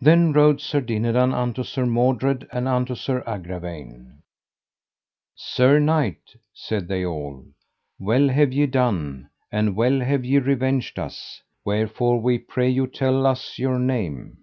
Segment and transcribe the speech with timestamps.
[0.00, 4.22] Then rode Sir Dinadan unto Sir Mordred and unto Sir Agravaine.
[5.36, 7.44] Sir knight, said they all,
[8.00, 13.26] well have ye done, and well have ye revenged us, wherefore we pray you tell
[13.26, 14.38] us your name.